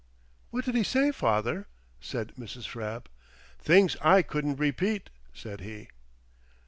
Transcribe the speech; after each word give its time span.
"What 0.49 0.65
did 0.65 0.73
he 0.73 0.81
say, 0.83 1.11
father?" 1.11 1.67
said 1.99 2.33
Mrs. 2.35 2.63
Frapp. 2.67 3.07
"Things 3.59 3.95
I 4.01 4.23
couldn't' 4.23 4.55
repeat," 4.55 5.11
said 5.31 5.61
he. 5.61 5.89